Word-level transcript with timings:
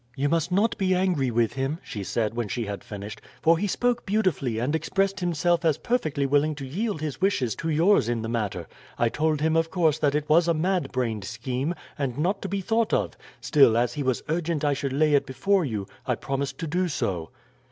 "You 0.15 0.29
must 0.29 0.51
not 0.51 0.75
be 0.79 0.95
angry 0.95 1.29
with 1.29 1.53
him," 1.53 1.77
she 1.83 2.03
said 2.03 2.33
when 2.33 2.47
she 2.47 2.65
had 2.65 2.83
finished; 2.83 3.21
"for 3.39 3.59
he 3.59 3.67
spoke 3.67 4.03
beautifully, 4.03 4.57
and 4.57 4.75
expressed 4.75 5.19
himself 5.19 5.63
as 5.63 5.77
perfectly 5.77 6.25
willing 6.25 6.55
to 6.55 6.65
yield 6.65 7.01
his 7.01 7.21
wishes 7.21 7.55
to 7.57 7.69
yours 7.69 8.09
in 8.09 8.23
the 8.23 8.27
matter. 8.27 8.67
I 8.97 9.09
told 9.09 9.41
him, 9.41 9.55
of 9.55 9.69
course, 9.69 9.99
that 9.99 10.15
it 10.15 10.27
was 10.27 10.47
a 10.47 10.55
mad 10.55 10.91
brained 10.91 11.25
scheme, 11.25 11.75
and 11.99 12.17
not 12.17 12.41
to 12.41 12.49
be 12.49 12.61
thought 12.61 12.93
of. 12.95 13.15
Still, 13.41 13.77
as 13.77 13.93
he 13.93 14.01
was 14.01 14.23
urgent 14.27 14.65
I 14.65 14.73
should 14.73 14.91
lay 14.93 15.13
it 15.13 15.27
before 15.27 15.65
you, 15.65 15.85
I 16.07 16.15
promised 16.15 16.57
to 16.61 16.65
do 16.67 16.87
so." 16.87 17.29